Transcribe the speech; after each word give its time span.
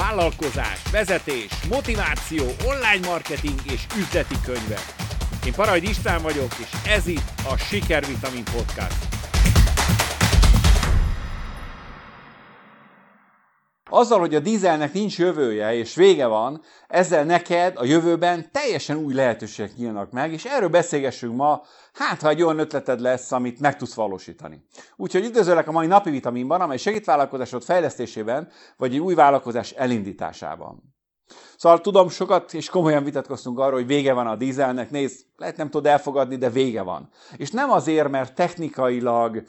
vállalkozás, 0.00 0.82
vezetés, 0.90 1.50
motiváció, 1.68 2.44
online 2.64 3.06
marketing 3.06 3.60
és 3.72 3.86
üzleti 3.98 4.34
könyvek. 4.44 4.84
Én 5.46 5.52
Parajd 5.52 5.82
István 5.82 6.22
vagyok, 6.22 6.52
és 6.58 6.90
ez 6.90 7.06
itt 7.06 7.32
a 7.52 7.56
Sikervitamin 7.56 8.44
Podcast. 8.44 9.09
Azzal, 13.92 14.18
hogy 14.18 14.34
a 14.34 14.40
dízelnek 14.40 14.92
nincs 14.92 15.18
jövője 15.18 15.74
és 15.74 15.94
vége 15.94 16.26
van, 16.26 16.62
ezzel 16.88 17.24
neked 17.24 17.76
a 17.76 17.84
jövőben 17.84 18.50
teljesen 18.52 18.96
új 18.96 19.14
lehetőségek 19.14 19.76
nyílnak 19.76 20.10
meg, 20.10 20.32
és 20.32 20.44
erről 20.44 20.68
beszélgessünk 20.68 21.36
ma, 21.36 21.62
hát 21.92 22.20
ha 22.20 22.28
egy 22.28 22.42
olyan 22.42 22.58
ötleted 22.58 23.00
lesz, 23.00 23.32
amit 23.32 23.60
meg 23.60 23.76
tudsz 23.76 23.94
valósítani. 23.94 24.64
Úgyhogy 24.96 25.24
üdvözöllek 25.24 25.68
a 25.68 25.72
mai 25.72 25.86
napi 25.86 26.10
vitaminban, 26.10 26.60
amely 26.60 26.76
segít 26.76 27.04
vállalkozásod 27.04 27.62
fejlesztésében, 27.62 28.48
vagy 28.76 28.92
egy 28.92 29.00
új 29.00 29.14
vállalkozás 29.14 29.70
elindításában. 29.70 30.94
Szóval 31.56 31.80
tudom, 31.80 32.08
sokat 32.08 32.54
és 32.54 32.68
komolyan 32.68 33.04
vitatkoztunk 33.04 33.58
arról, 33.58 33.78
hogy 33.78 33.86
vége 33.86 34.12
van 34.12 34.26
a 34.26 34.36
dízelnek. 34.36 34.90
Nézd, 34.90 35.26
lehet 35.36 35.56
nem 35.56 35.70
tud 35.70 35.86
elfogadni, 35.86 36.36
de 36.36 36.50
vége 36.50 36.82
van. 36.82 37.08
És 37.36 37.50
nem 37.50 37.70
azért, 37.70 38.08
mert 38.08 38.34
technikailag 38.34 39.42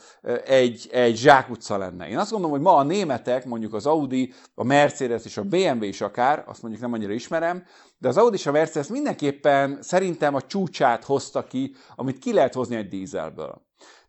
egy, 0.46 0.90
egy 0.92 1.16
zsákutca 1.16 1.78
lenne. 1.78 2.08
Én 2.08 2.18
azt 2.18 2.32
gondolom, 2.32 2.56
hogy 2.56 2.66
ma 2.66 2.76
a 2.76 2.84
németek, 2.84 3.46
mondjuk 3.46 3.74
az 3.74 3.86
Audi, 3.86 4.34
a 4.56 4.64
Mercedes 4.64 5.26
és 5.26 5.38
a 5.38 5.44
BMW 5.44 5.84
is 5.84 6.02
akár, 6.02 6.44
azt 6.48 6.62
mondjuk 6.62 6.84
nem 6.84 6.94
annyira 6.94 7.14
ismerem, 7.14 7.64
de 7.98 8.08
az 8.08 8.18
Audi 8.18 8.36
és 8.36 8.46
a 8.46 8.52
Mercedes 8.52 8.88
mindenképpen 8.88 9.78
szerintem 9.82 10.36
a 10.36 10.42
csúcsát 10.42 11.04
hozta 11.04 11.44
ki, 11.44 11.76
amit 11.96 12.20
ki 12.20 12.34
lehet 12.34 12.54
hozni 12.54 12.76
egy 12.76 12.88
dízelből. 12.88 13.62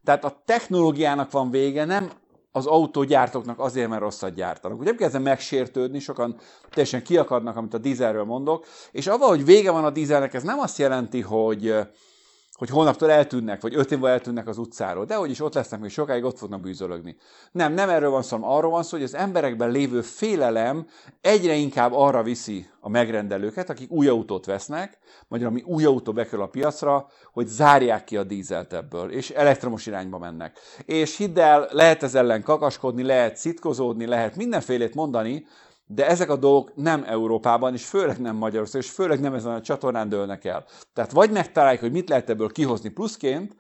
Tehát 0.05 0.25
a 0.25 0.43
technológiának 0.45 1.31
van 1.31 1.51
vége, 1.51 1.84
nem 1.84 2.11
az 2.52 2.66
autógyártóknak 2.66 3.59
azért, 3.59 3.88
mert 3.88 4.01
rosszat 4.01 4.34
gyártanak. 4.34 4.79
Ugye 4.79 4.88
nem 4.88 4.98
kezdem 4.98 5.23
megsértődni, 5.23 5.98
sokan 5.98 6.36
teljesen 6.70 7.03
kiakadnak, 7.03 7.56
amit 7.56 7.75
a 7.75 7.78
dízelről 7.78 8.25
mondok, 8.25 8.67
és 8.91 9.06
avval, 9.06 9.28
hogy 9.28 9.45
vége 9.45 9.70
van 9.70 9.84
a 9.84 9.91
dízelnek, 9.91 10.34
ez 10.34 10.42
nem 10.42 10.58
azt 10.58 10.78
jelenti, 10.78 11.20
hogy 11.20 11.75
hogy 12.62 12.70
holnaptól 12.70 13.10
eltűnnek, 13.10 13.60
vagy 13.60 13.74
öt 13.74 13.92
évvel 13.92 14.10
eltűnnek 14.10 14.48
az 14.48 14.58
utcáról, 14.58 15.05
de 15.05 15.14
hogy 15.14 15.30
is 15.30 15.41
ott 15.41 15.55
lesznek, 15.55 15.80
még 15.80 15.91
sokáig 15.91 16.24
ott 16.24 16.38
fognak 16.38 16.60
bűzölögni. 16.60 17.16
Nem, 17.52 17.72
nem 17.72 17.88
erről 17.88 18.10
van 18.10 18.22
szó, 18.22 18.36
hanem 18.36 18.50
arról 18.50 18.70
van 18.70 18.82
szó, 18.82 18.96
hogy 18.96 19.06
az 19.06 19.14
emberekben 19.14 19.70
lévő 19.70 20.00
félelem 20.00 20.86
egyre 21.20 21.55
inkább 21.55 21.92
arra 21.92 22.22
viszi 22.22 22.68
a 22.80 22.88
megrendelőket, 22.88 23.70
akik 23.70 23.90
új 23.90 24.08
autót 24.08 24.46
vesznek, 24.46 24.98
vagy 25.28 25.44
ami 25.44 25.62
új 25.66 25.84
autó 25.84 26.12
bekerül 26.12 26.44
a 26.44 26.48
piacra, 26.48 27.06
hogy 27.33 27.46
zárják 27.46 28.05
ki 28.05 28.16
a 28.16 28.22
dízelt 28.22 28.72
ebből, 28.72 29.10
és 29.10 29.30
elektromos 29.30 29.86
irányba 29.86 30.18
mennek. 30.18 30.58
És 30.84 31.16
hidd 31.16 31.38
el, 31.38 31.68
lehet 31.70 32.02
ez 32.02 32.14
ellen 32.14 32.42
kakaskodni, 32.42 33.02
lehet 33.02 33.36
szitkozódni, 33.36 34.06
lehet 34.06 34.36
mindenfélét 34.36 34.94
mondani, 34.94 35.46
de 35.95 36.07
ezek 36.07 36.31
a 36.31 36.37
dolgok 36.37 36.73
nem 36.75 37.05
Európában, 37.07 37.73
és 37.73 37.85
főleg 37.85 38.21
nem 38.21 38.37
Magyarországon, 38.37 38.87
és 38.87 38.93
főleg 38.93 39.21
nem 39.21 39.35
ezen 39.35 39.53
a 39.53 39.61
csatornán 39.61 40.09
dőlnek 40.09 40.45
el. 40.45 40.65
Tehát 40.95 41.12
vagy 41.12 41.31
megtaláljuk, 41.31 41.81
hogy 41.81 41.93
mit 41.93 42.09
lehet 42.09 42.31
ebből 42.31 42.53
kihozni 42.53 42.89
pluszként, 42.89 43.57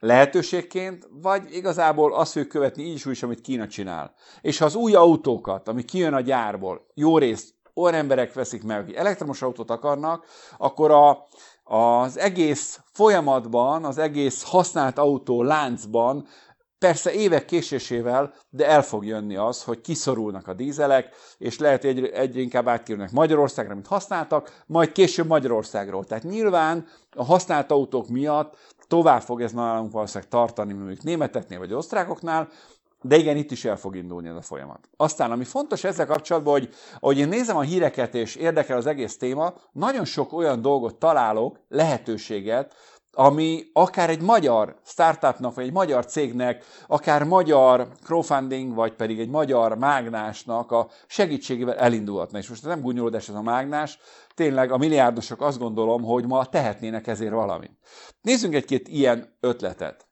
lehetőségként, 0.00 1.08
vagy 1.22 1.54
igazából 1.54 2.14
azt 2.14 2.32
fogjuk 2.32 2.50
követni 2.50 2.82
így 2.82 2.94
is 2.94 3.06
úgy 3.06 3.12
is, 3.12 3.22
amit 3.22 3.40
Kína 3.40 3.66
csinál. 3.66 4.14
És 4.40 4.58
ha 4.58 4.64
az 4.64 4.74
új 4.74 4.94
autókat, 4.94 5.68
ami 5.68 5.84
kijön 5.84 6.14
a 6.14 6.20
gyárból, 6.20 6.86
jó 6.94 7.18
részt 7.18 7.54
olyan 7.74 7.94
emberek 7.94 8.32
veszik 8.32 8.62
meg, 8.62 8.80
akik 8.80 8.96
elektromos 8.96 9.42
autót 9.42 9.70
akarnak, 9.70 10.24
akkor 10.56 10.90
a, 10.90 11.26
az 11.64 12.18
egész 12.18 12.80
folyamatban, 12.92 13.84
az 13.84 13.98
egész 13.98 14.42
használt 14.42 14.98
autó 14.98 15.42
láncban 15.42 16.26
Persze 16.78 17.12
évek 17.12 17.44
késésével, 17.44 18.34
de 18.50 18.66
el 18.66 18.82
fog 18.82 19.04
jönni 19.04 19.36
az, 19.36 19.62
hogy 19.62 19.80
kiszorulnak 19.80 20.48
a 20.48 20.54
dízelek, 20.54 21.14
és 21.38 21.58
lehet, 21.58 21.84
egyre, 21.84 22.10
egyre 22.10 22.40
inkább 22.40 22.68
átkerülnek 22.68 23.10
Magyarországra, 23.10 23.74
mint 23.74 23.86
használtak, 23.86 24.62
majd 24.66 24.92
később 24.92 25.26
Magyarországról. 25.26 26.04
Tehát 26.04 26.24
nyilván 26.24 26.86
a 27.16 27.24
használt 27.24 27.70
autók 27.70 28.08
miatt 28.08 28.56
tovább 28.86 29.20
fog 29.20 29.40
ez 29.40 29.52
nálunk 29.52 29.92
valószínűleg 29.92 30.30
tartani, 30.30 30.72
mondjuk 30.72 31.02
németeknél 31.02 31.58
vagy 31.58 31.72
osztrákoknál, 31.72 32.48
de 33.02 33.16
igen, 33.16 33.36
itt 33.36 33.50
is 33.50 33.64
el 33.64 33.76
fog 33.76 33.96
indulni 33.96 34.28
ez 34.28 34.36
a 34.36 34.42
folyamat. 34.42 34.88
Aztán, 34.96 35.30
ami 35.30 35.44
fontos 35.44 35.84
ezzel 35.84 36.06
kapcsolatban, 36.06 36.52
hogy 36.52 36.68
ahogy 37.00 37.18
én 37.18 37.28
nézem 37.28 37.56
a 37.56 37.60
híreket 37.60 38.14
és 38.14 38.36
érdekel 38.36 38.76
az 38.76 38.86
egész 38.86 39.16
téma, 39.16 39.54
nagyon 39.72 40.04
sok 40.04 40.32
olyan 40.32 40.62
dolgot 40.62 40.98
találok, 40.98 41.60
lehetőséget, 41.68 42.74
ami 43.12 43.64
akár 43.72 44.10
egy 44.10 44.20
magyar 44.20 44.80
startupnak, 44.84 45.54
vagy 45.54 45.64
egy 45.64 45.72
magyar 45.72 46.06
cégnek, 46.06 46.64
akár 46.86 47.24
magyar 47.24 47.88
crowdfunding, 48.04 48.74
vagy 48.74 48.94
pedig 48.94 49.20
egy 49.20 49.28
magyar 49.28 49.78
mágnásnak 49.78 50.72
a 50.72 50.88
segítségével 51.06 51.76
elindulhatna. 51.76 52.38
És 52.38 52.48
most 52.48 52.64
nem 52.64 52.80
gúnyolódás 52.80 53.28
ez 53.28 53.34
a 53.34 53.42
mágnás, 53.42 53.98
tényleg 54.34 54.72
a 54.72 54.76
milliárdosok 54.76 55.42
azt 55.42 55.58
gondolom, 55.58 56.02
hogy 56.02 56.26
ma 56.26 56.46
tehetnének 56.46 57.06
ezért 57.06 57.32
valamit. 57.32 57.78
Nézzünk 58.20 58.54
egy-két 58.54 58.88
ilyen 58.88 59.36
ötletet. 59.40 60.08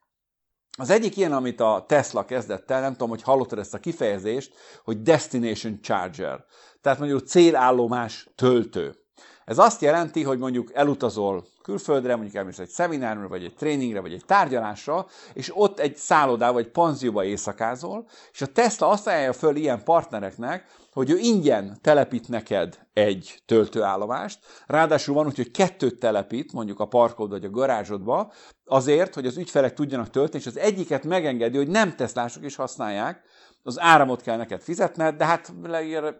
Az 0.78 0.90
egyik 0.90 1.16
ilyen, 1.16 1.32
amit 1.32 1.60
a 1.60 1.84
Tesla 1.88 2.24
kezdett 2.24 2.70
el, 2.70 2.80
nem 2.80 2.92
tudom, 2.92 3.08
hogy 3.08 3.22
hallottad 3.22 3.58
ezt 3.58 3.74
a 3.74 3.78
kifejezést, 3.78 4.54
hogy 4.84 5.02
Destination 5.02 5.80
Charger. 5.82 6.44
Tehát 6.80 6.98
mondjuk 6.98 7.26
célállomás 7.26 8.28
töltő. 8.34 9.06
Ez 9.46 9.58
azt 9.58 9.80
jelenti, 9.80 10.22
hogy 10.22 10.38
mondjuk 10.38 10.74
elutazol 10.74 11.46
külföldre, 11.62 12.14
mondjuk 12.14 12.34
elmész 12.34 12.58
egy 12.58 12.68
szeminárra, 12.68 13.28
vagy 13.28 13.44
egy 13.44 13.54
tréningre, 13.54 14.00
vagy 14.00 14.12
egy 14.12 14.24
tárgyalásra, 14.26 15.06
és 15.32 15.56
ott 15.56 15.78
egy 15.78 15.96
szállodá 15.96 16.50
vagy 16.50 16.68
panzióba 16.68 17.24
éjszakázol, 17.24 18.06
és 18.32 18.42
a 18.42 18.46
Tesla 18.46 18.88
azt 18.88 19.06
ajánlja 19.06 19.32
föl 19.32 19.56
ilyen 19.56 19.84
partnereknek, 19.84 20.66
hogy 20.92 21.10
ő 21.10 21.18
ingyen 21.18 21.78
telepít 21.82 22.28
neked 22.28 22.78
egy 22.92 23.42
töltőállomást, 23.46 24.38
ráadásul 24.66 25.14
van 25.14 25.26
úgy, 25.26 25.36
hogy 25.36 25.50
kettőt 25.50 25.98
telepít, 25.98 26.52
mondjuk 26.52 26.80
a 26.80 26.86
parkod 26.86 27.30
vagy 27.30 27.44
a 27.44 27.50
garázsodba, 27.50 28.32
azért, 28.64 29.14
hogy 29.14 29.26
az 29.26 29.36
ügyfelek 29.36 29.74
tudjanak 29.74 30.10
tölteni, 30.10 30.42
és 30.42 30.46
az 30.46 30.58
egyiket 30.58 31.04
megengedi, 31.04 31.56
hogy 31.56 31.68
nem 31.68 31.96
Teslások 31.96 32.44
is 32.44 32.56
használják, 32.56 33.22
az 33.62 33.80
áramot 33.80 34.22
kell 34.22 34.36
neked 34.36 34.60
fizetned, 34.60 35.16
de 35.16 35.24
hát 35.24 35.52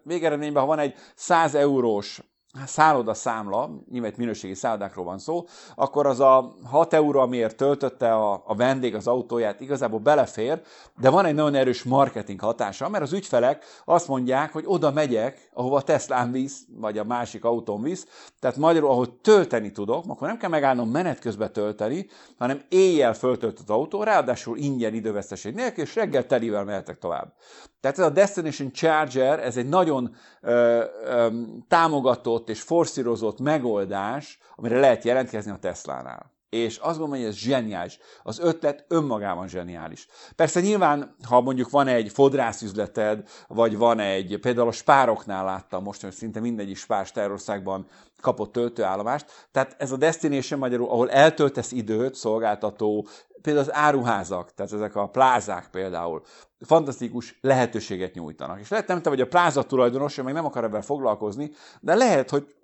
végeredményben, 0.03 0.63
ha 0.63 0.69
van 0.69 0.79
egy 0.79 0.95
100 1.15 1.55
eurós 1.55 2.21
szálloda 2.67 3.15
számla, 3.15 3.71
nyilván 3.91 4.13
minőségi 4.17 4.55
szállodákról 4.55 5.05
van 5.05 5.19
szó, 5.19 5.45
akkor 5.75 6.07
az 6.07 6.21
a 6.21 6.55
6 6.65 6.95
euró, 6.95 7.21
amiért 7.21 7.57
töltötte 7.57 8.15
a, 8.15 8.43
a 8.47 8.55
vendég 8.55 8.95
az 8.95 9.07
autóját, 9.07 9.61
igazából 9.61 9.99
belefér, 9.99 10.61
de 11.01 11.11
van 11.11 11.25
egy 11.25 11.35
nagyon 11.35 11.55
erős 11.55 11.83
marketing 11.83 12.41
hatása, 12.41 12.89
mert 12.89 13.05
az 13.05 13.13
ügyfelek 13.13 13.65
azt 13.85 14.09
mondják, 14.09 14.53
hogy 14.53 14.65
oda 14.67 14.91
megyek, 14.91 15.51
ahova 15.55 15.77
a 15.77 15.83
Teslán 15.83 16.33
visz, 16.33 16.61
vagy 16.77 16.99
a 16.99 17.05
másik 17.05 17.45
autón 17.45 17.83
visz, 17.83 18.07
tehát 18.39 18.57
magyarul, 18.57 18.91
ahol 18.91 19.21
tölteni 19.21 19.71
tudok, 19.71 20.05
akkor 20.09 20.29
nem 20.29 20.39
kell 20.39 20.51
megállnom 20.51 20.91
menet 20.91 21.19
közben 21.19 21.53
tölteni, 21.53 22.07
hanem 22.39 22.63
éjjel 22.69 23.15
föltölt 23.15 23.59
az 23.59 23.71
autó, 23.71 24.03
ráadásul 24.03 24.57
ingyen 24.57 24.95
időveszteség 24.95 25.55
nélkül, 25.55 25.85
és 25.85 25.95
reggel 25.95 26.27
telivel 26.27 26.65
mehetek 26.65 26.99
tovább. 26.99 27.35
Tehát 27.81 27.99
ez 27.99 28.05
a 28.05 28.11
Destination 28.11 28.73
Charger, 28.73 29.39
ez 29.41 29.57
egy 29.57 29.69
nagyon 29.69 30.15
ö, 30.41 30.85
ö, 31.05 31.27
támogatott 31.69 32.46
és 32.49 32.61
forszírozott 32.61 33.41
megoldás, 33.41 34.39
amire 34.55 34.81
lehet 34.81 35.05
jelentkezni 35.05 35.51
a 35.51 35.59
Tesla-nál. 35.59 36.35
És 36.49 36.77
azt 36.77 36.99
gondolom, 36.99 37.23
hogy 37.23 37.33
ez 37.33 37.37
zseniális. 37.37 37.99
Az 38.23 38.39
ötlet 38.39 38.85
önmagában 38.89 39.49
zseniális. 39.49 40.07
Persze 40.37 40.61
nyilván, 40.61 41.17
ha 41.29 41.41
mondjuk 41.41 41.71
van 41.71 41.87
egy 41.87 42.11
fodrászüzleted, 42.13 43.29
vagy 43.49 43.77
van 43.77 43.99
egy, 43.99 44.39
például 44.41 44.69
a 44.69 44.73
spároknál 44.73 45.45
láttam 45.45 45.83
most, 45.83 46.03
hogy 46.03 46.13
szinte 46.13 46.41
mindegyik 46.41 46.77
spár 46.77 47.11
Terországban 47.11 47.87
kapott 48.21 48.53
töltőállomást. 48.53 49.49
Tehát 49.53 49.75
ez 49.79 49.93
a 49.93 49.97
destination 49.97 50.59
magyarul, 50.59 50.89
ahol 50.89 51.11
eltöltesz 51.11 51.73
időt, 51.73 52.15
szolgáltató, 52.15 53.07
például 53.47 53.69
az 53.69 53.75
áruházak, 53.75 54.55
tehát 54.55 54.73
ezek 54.73 54.97
a 54.97 55.09
plázák 55.09 55.69
például, 55.71 56.23
fantasztikus 56.61 57.39
lehetőséget 57.41 58.15
nyújtanak. 58.15 58.61
És 58.61 58.69
lehet 58.69 58.87
nem 58.87 59.03
te 59.03 59.09
vagy 59.09 59.21
a 59.21 59.27
pláza 59.27 59.63
tulajdonos, 59.63 60.15
meg 60.17 60.35
nem 60.35 60.45
akar 60.45 60.65
ebben 60.65 60.83
foglalkozni, 60.83 61.51
de 61.81 61.95
lehet, 61.95 62.31
hogy 62.31 62.55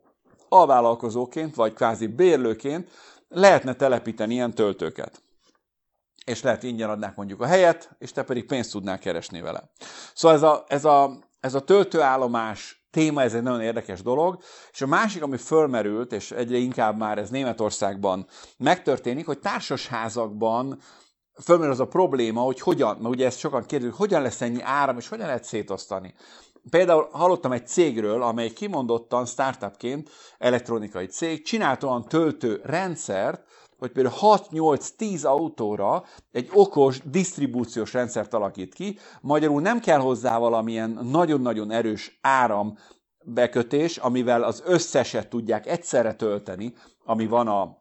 alvállalkozóként, 0.49 1.55
vagy 1.55 1.73
kvázi 1.73 2.06
bérlőként 2.06 2.91
lehetne 3.29 3.75
telepíteni 3.75 4.35
ilyen 4.35 4.55
töltőket. 4.55 5.23
És 6.25 6.43
lehet 6.43 6.62
ingyen 6.62 6.91
adnák 6.91 7.17
mondjuk 7.17 7.41
a 7.41 7.47
helyet, 7.47 7.91
és 7.99 8.12
te 8.12 8.23
pedig 8.23 8.47
pénzt 8.47 8.73
tudnál 8.73 8.99
keresni 8.99 9.41
vele. 9.41 9.71
Szóval 10.15 10.37
ez 10.37 10.43
a, 10.43 10.65
ez 10.69 10.85
a, 10.85 11.19
ez 11.41 11.55
a 11.55 11.65
töltőállomás 11.65 12.81
téma, 12.93 13.23
ez 13.23 13.35
egy 13.35 13.43
nagyon 13.43 13.61
érdekes 13.61 14.03
dolog. 14.03 14.43
És 14.73 14.83
a 14.83 14.87
másik, 14.87 15.23
ami 15.23 15.37
fölmerült, 15.37 16.12
és 16.12 16.31
egyre 16.31 16.56
inkább 16.56 16.99
már 16.99 17.19
ez 17.19 17.31
Németországban 17.31 18.27
megtörténik, 18.56 19.27
hogy 19.27 19.39
társasházakban 19.39 20.79
fölmerül 21.43 21.73
az 21.73 21.81
a 21.81 21.87
probléma, 21.87 22.41
hogy 22.41 22.61
hogyan, 22.61 22.97
mert 22.97 23.15
ugye 23.15 23.27
ezt 23.27 23.39
sokan 23.39 23.65
kérdezik, 23.67 23.94
hogyan 23.94 24.23
lesz 24.23 24.41
ennyi 24.41 24.62
áram, 24.62 24.97
és 24.99 25.09
hogyan 25.09 25.27
lehet 25.27 25.44
szétosztani. 25.44 26.15
Például 26.71 27.09
hallottam 27.12 27.53
egy 27.53 27.67
cégről, 27.67 28.23
amely 28.23 28.50
kimondottan 28.50 29.27
startupként, 29.27 30.11
elektronikai 30.39 31.06
cég, 31.06 31.44
csinált 31.44 31.83
olyan 31.83 32.05
töltő 32.05 32.61
rendszert, 32.65 33.43
hogy 33.82 33.93
például 33.93 34.17
6-8-10 34.20 35.25
autóra 35.25 36.05
egy 36.32 36.50
okos 36.52 37.00
disztribúciós 37.05 37.93
rendszert 37.93 38.34
alakít 38.34 38.75
ki, 38.75 38.99
magyarul 39.20 39.61
nem 39.61 39.81
kell 39.81 39.99
hozzá 39.99 40.38
valamilyen 40.38 40.99
nagyon-nagyon 41.11 41.70
erős 41.70 42.19
áram 42.20 42.79
bekötés, 43.25 43.96
amivel 43.96 44.43
az 44.43 44.62
összeset 44.67 45.29
tudják 45.29 45.67
egyszerre 45.67 46.14
tölteni, 46.14 46.75
ami 47.05 47.26
van 47.26 47.49
a, 47.49 47.79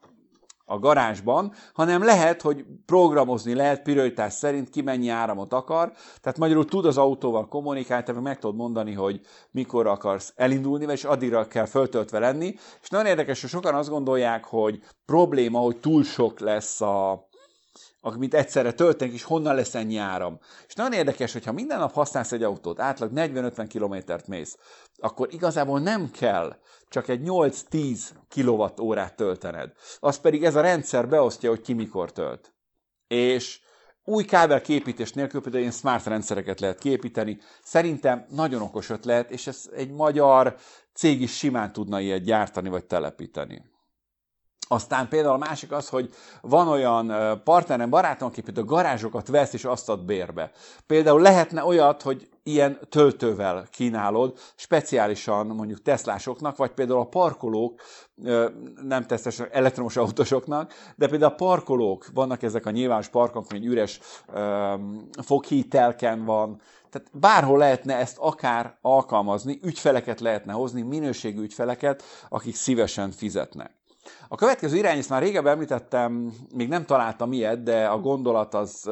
a 0.72 0.80
garázsban, 0.80 1.54
hanem 1.74 2.04
lehet, 2.04 2.42
hogy 2.42 2.66
programozni 2.86 3.54
lehet 3.54 3.82
prioritás 3.82 4.34
szerint, 4.34 4.70
ki 4.70 4.82
mennyi 4.82 5.10
áramot 5.10 5.54
akar, 5.54 5.92
tehát 6.22 6.38
magyarul 6.38 6.66
tud 6.66 6.86
az 6.86 6.98
autóval 6.98 7.48
kommunikálni, 7.48 8.04
tehát 8.04 8.22
meg 8.22 8.40
tudod 8.40 8.56
mondani, 8.56 8.94
hogy 8.94 9.22
mikor 9.52 9.88
akarsz 9.88 10.34
elindulni, 10.36 10.92
és 10.92 11.04
addigra 11.04 11.48
kell 11.48 11.66
föltöltve 11.66 12.20
lenni, 12.20 12.56
és 12.82 12.90
nagyon 12.90 13.06
érdekes, 13.06 13.42
hogy 13.42 13.50
sokan 13.50 13.76
azt 13.76 13.90
gondolják, 13.90 14.46
hogy 14.46 14.80
probléma, 15.06 15.60
hogy 15.60 15.78
túl 15.78 16.04
sok 16.04 16.40
lesz 16.40 16.82
a, 16.82 17.30
amit 18.02 18.34
egyszerre 18.34 18.72
töltenek, 18.72 19.14
és 19.14 19.24
honnan 19.24 19.56
lesz 19.56 19.76
ennyi 19.76 19.98
áram. 19.98 20.40
És 20.68 20.74
nagyon 20.74 20.94
érdekes, 20.94 21.34
hogyha 21.34 21.52
minden 21.52 21.80
nap 21.80 21.94
használsz 21.94 22.32
egy 22.32 22.44
autót, 22.44 22.80
átlag 22.80 23.12
40-50 23.16 23.66
kilométert 23.70 24.28
mész, 24.28 24.58
akkor 24.98 25.28
igazából 25.34 25.80
nem 25.80 26.12
kell 26.12 26.56
csak 26.88 27.08
egy 27.08 27.22
8-10 27.24 28.00
kWh 28.36 29.16
töltened. 29.16 29.72
Az 30.00 30.20
pedig 30.20 30.44
ez 30.44 30.56
a 30.56 30.62
rendszer 30.62 31.08
beosztja, 31.08 31.50
hogy 31.50 31.62
ki 31.62 31.74
mikor 31.74 32.12
tölt. 32.12 32.54
És 33.08 33.60
új 34.04 34.24
kábel 34.24 34.62
képítés 34.62 35.14
nélkül 35.14 35.42
például 35.42 35.64
ilyen 35.64 35.76
smart 35.76 36.06
rendszereket 36.06 36.60
lehet 36.60 36.80
képíteni. 36.80 37.40
Szerintem 37.64 38.26
nagyon 38.30 38.62
okos 38.62 38.90
ötlet, 38.90 39.32
és 39.32 39.48
ez 39.48 39.70
egy 39.76 39.92
magyar 39.92 40.56
cég 40.94 41.22
is 41.22 41.38
simán 41.38 41.74
tudna 41.74 42.00
ilyet 42.00 42.24
gyártani 42.24 42.70
vagy 42.70 42.86
telepíteni. 42.86 43.71
Aztán 44.72 45.08
például 45.08 45.34
a 45.34 45.38
másik 45.38 45.72
az, 45.72 45.90
hogy 45.90 46.10
van 46.42 46.68
olyan 46.68 47.14
partnerem, 47.44 47.90
barátom, 47.90 48.28
aki 48.28 48.42
például 48.42 48.66
garázsokat 48.66 49.28
vesz 49.28 49.54
és 49.54 49.66
azt 49.66 49.90
ad 49.90 50.06
bérbe. 50.06 50.52
Például 50.88 51.22
lehetne 51.22 51.66
olyat, 51.66 52.02
hogy 52.02 52.30
ilyen 52.44 52.80
töltővel 52.90 53.68
kínálod, 53.72 54.38
speciálisan 54.56 55.48
mondjuk 55.48 55.82
Teslásoknak, 55.82 56.58
vagy 56.58 56.72
például 56.72 57.00
a 57.00 57.06
parkolók, 57.06 57.82
nem 58.82 59.06
tesztes 59.06 59.40
elektromos 59.40 59.98
autósoknak, 59.98 60.74
de 60.96 61.08
például 61.08 61.32
a 61.32 61.36
parkolók, 61.36 62.06
vannak 62.14 62.44
ezek 62.44 62.66
a 62.66 62.72
nyilvános 62.72 63.08
parkok, 63.08 63.46
hogy 63.50 63.66
üres 63.66 64.00
foghítelken 65.24 66.26
van, 66.26 66.62
tehát 66.90 67.08
bárhol 67.14 67.58
lehetne 67.58 67.96
ezt 67.96 68.18
akár 68.18 68.78
alkalmazni, 68.82 69.60
ügyfeleket 69.64 70.20
lehetne 70.20 70.54
hozni, 70.54 70.82
minőségű 70.82 71.42
ügyfeleket, 71.42 72.04
akik 72.30 72.56
szívesen 72.56 73.12
fizetnek. 73.12 73.81
A 74.32 74.36
következő 74.36 74.78
irány, 74.78 74.98
ezt 74.98 75.10
már 75.10 75.22
régebben 75.22 75.54
említettem, 75.54 76.34
még 76.56 76.68
nem 76.68 76.86
találtam 76.86 77.32
ilyet, 77.32 77.64
de 77.64 77.86
a 77.86 78.00
gondolat 78.00 78.54
az, 78.54 78.90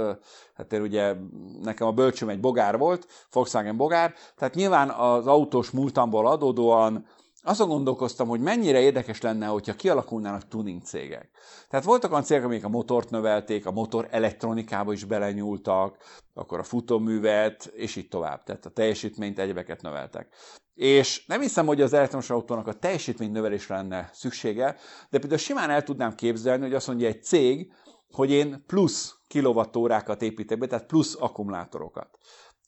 hát 0.54 0.74
én 0.74 0.82
ugye 0.82 1.16
nekem 1.62 1.88
a 1.88 1.92
bölcsöm 1.92 2.30
egy 2.30 2.40
bogár 2.40 2.78
volt, 2.78 3.08
Volkswagen 3.32 3.78
bogár, 3.78 4.14
tehát 4.38 4.54
nyilván 4.54 4.90
az 4.90 5.28
autós 5.28 5.72
múltamból 5.72 6.28
adódóan 6.28 7.06
azon 7.44 7.68
gondolkoztam, 7.68 8.28
hogy 8.28 8.40
mennyire 8.40 8.80
érdekes 8.80 9.22
lenne, 9.22 9.46
hogyha 9.46 9.76
kialakulnának 9.76 10.48
tuning 10.48 10.84
cégek. 10.84 11.30
Tehát 11.70 11.86
voltak 11.86 12.12
olyan 12.12 12.24
cégek, 12.24 12.44
amik 12.44 12.64
a 12.64 12.70
motort 12.70 13.10
növelték, 13.10 13.66
a 13.66 13.72
motor 13.72 14.08
elektronikába 14.12 14.94
is 14.94 15.04
belenyúltak, 15.04 15.98
akkor 16.34 16.60
a 16.60 16.64
futóművet, 16.64 17.66
és 17.66 17.96
így 17.96 18.08
tovább. 18.08 18.44
Tehát 18.44 18.66
a 18.66 18.70
teljesítményt, 18.70 19.40
egyebeket 19.40 19.82
növeltek. 19.82 20.36
És 20.74 21.26
nem 21.26 21.42
hiszem, 21.42 21.66
hogy 21.66 21.82
az 21.82 21.94
elektromos 21.94 22.30
autónak 22.30 22.68
a 22.68 22.74
teljesítmény 22.74 23.32
növelésre 23.32 23.76
lenne 23.76 24.10
szüksége, 24.14 24.76
de 25.10 25.20
például 25.20 25.40
simán 25.40 25.70
el 25.70 25.84
tudnám 25.84 26.16
képzelni, 26.16 26.64
hogy 26.64 26.74
azt 26.74 26.88
mondja 26.88 27.08
egy 27.08 27.24
cég, 27.24 27.72
hogy 28.12 28.32
én 28.32 28.64
plusz 28.68 29.16
kilovattórákat 29.28 30.22
építek 30.22 30.58
be, 30.58 30.68
tehát 30.68 30.86
plusz 30.86 31.16
akkumulátorokat. 31.20 32.18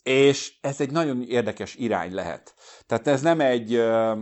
És 0.04 0.54
ez 0.62 0.82
egy 0.82 0.92
nagyon 0.92 1.24
érdekes 1.24 1.76
irány 1.76 2.14
lehet. 2.14 2.54
Tehát 2.86 3.08
ez 3.08 3.22
nem 3.22 3.40
egy, 3.40 3.78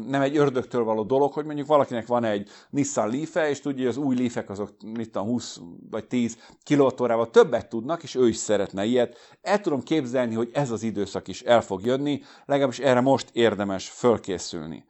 nem 0.08 0.22
egy 0.22 0.38
ördögtől 0.38 0.84
való 0.84 1.04
dolog, 1.04 1.34
hogy 1.34 1.46
mondjuk 1.46 1.68
valakinek 1.68 2.08
van 2.08 2.24
egy 2.24 2.50
Nissan 2.70 3.10
leaf 3.10 3.36
és 3.50 3.60
tudja, 3.60 3.86
hogy 3.86 3.98
az 3.98 4.04
új 4.04 4.16
leaf 4.16 4.50
azok 4.50 4.72
mit 4.82 5.16
a 5.16 5.22
20 5.22 5.60
vagy 5.90 6.08
10 6.08 6.38
kilovattórával 6.64 7.30
többet 7.30 7.70
tudnak, 7.70 8.04
és 8.04 8.16
ő 8.16 8.28
is 8.28 8.38
szeretne 8.38 8.86
ilyet. 8.86 9.38
El 9.42 9.62
tudom 9.62 9.82
képzelni, 9.82 10.36
hogy 10.36 10.50
ez 10.54 10.72
az 10.72 10.84
időszak 10.84 11.28
is 11.28 11.42
el 11.42 11.62
fog 11.62 11.86
jönni, 11.86 12.22
legalábbis 12.46 12.80
erre 12.80 13.02
most 13.02 13.30
érdemes 13.34 13.90
fölkészülni. 13.90 14.86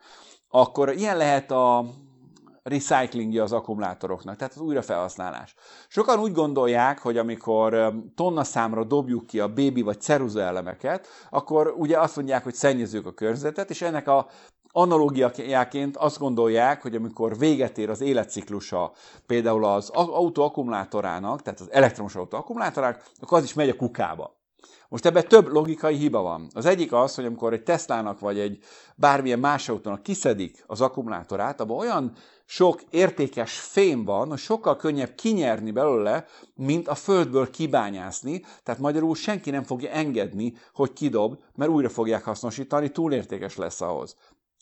Akkor 0.48 0.94
ilyen 0.94 1.18
lehet 1.18 1.52
a 1.52 1.86
recyclingja 2.64 3.44
az 3.44 3.52
akkumulátoroknak, 3.52 4.36
tehát 4.36 4.54
az 4.54 4.62
újrafelhasználás. 4.62 5.56
Sokan 5.88 6.20
úgy 6.20 6.32
gondolják, 6.32 7.00
hogy 7.00 7.18
amikor 7.18 7.94
tonna 8.16 8.44
számra 8.44 8.84
dobjuk 8.84 9.26
ki 9.26 9.40
a 9.40 9.48
bébi 9.48 9.82
vagy 9.82 10.02
ceruza 10.02 10.42
elemeket, 10.42 11.08
akkor 11.30 11.74
ugye 11.78 12.00
azt 12.00 12.16
mondják, 12.16 12.44
hogy 12.44 12.54
szennyezők 12.54 13.06
a 13.06 13.14
környezetet, 13.14 13.70
és 13.70 13.82
ennek 13.82 14.08
a 14.08 14.28
analógiaként 14.72 15.98
azt 15.98 16.20
gondolják, 16.20 16.82
hogy 16.82 16.96
amikor 16.96 17.38
véget 17.38 17.78
ér 17.78 17.90
az 17.90 18.02
életciklusa 18.02 18.92
például 19.26 19.66
az 19.66 19.90
autó 19.90 20.44
akkumulátorának, 20.44 21.42
tehát 21.42 21.60
az 21.60 21.72
elektromos 21.72 22.16
autó 22.16 22.38
akkumulátorának, 22.38 23.04
akkor 23.20 23.38
az 23.38 23.44
is 23.44 23.54
megy 23.54 23.70
a 23.70 23.76
kukába. 23.76 24.39
Most 24.90 25.06
ebben 25.06 25.28
több 25.28 25.48
logikai 25.48 25.96
hiba 25.96 26.22
van. 26.22 26.48
Az 26.54 26.66
egyik 26.66 26.94
az, 26.94 27.16
hogy 27.16 27.26
amikor 27.26 27.54
egy 27.54 27.64
Teslának 27.64 28.20
vagy 28.20 28.40
egy 28.40 28.60
bármilyen 28.96 29.40
más 29.40 29.70
autónak 29.70 30.04
kiszedik 30.04 30.64
az 30.68 30.82
akkumulátorát, 30.82 31.62
abban 31.62 31.78
olyan 31.78 32.14
sok 32.46 32.82
értékes 32.90 33.60
fém 33.60 34.06
van, 34.06 34.30
hogy 34.30 34.38
sokkal 34.38 34.76
könnyebb 34.76 35.16
kinyerni 35.16 35.72
belőle, 35.72 36.26
mint 36.56 36.88
a 36.88 36.96
földből 36.96 37.50
kibányászni, 37.50 38.46
tehát 38.64 38.82
magyarul 38.82 39.16
senki 39.16 39.50
nem 39.50 39.64
fogja 39.64 39.90
engedni, 39.90 40.54
hogy 40.74 40.94
kidob, 40.94 41.40
mert 41.56 41.72
újra 41.72 41.90
fogják 41.90 42.24
hasznosítani, 42.24 42.92
túl 42.92 43.14
értékes 43.14 43.58
lesz 43.58 43.82
ahhoz. 43.82 44.16